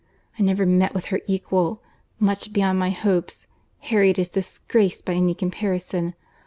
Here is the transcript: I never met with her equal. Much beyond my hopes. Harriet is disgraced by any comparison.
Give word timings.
I 0.39 0.41
never 0.41 0.65
met 0.65 0.95
with 0.95 1.05
her 1.13 1.21
equal. 1.27 1.79
Much 2.17 2.51
beyond 2.51 2.79
my 2.79 2.89
hopes. 2.89 3.45
Harriet 3.81 4.17
is 4.17 4.29
disgraced 4.29 5.05
by 5.05 5.13
any 5.13 5.35
comparison. 5.35 6.15